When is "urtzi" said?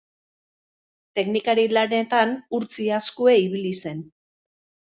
2.61-2.89